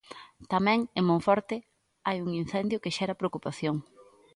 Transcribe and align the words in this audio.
Tamén 0.51 0.79
en 0.97 1.03
Monforte 1.09 1.55
hai 2.07 2.17
un 2.25 2.29
incendio 2.41 2.81
que 2.83 2.93
xera 2.97 3.19
preocupación. 3.21 3.75